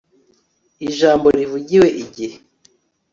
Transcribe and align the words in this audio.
ijambo 0.87 1.27
rivugiwe 1.37 1.87
igihe 2.03 2.35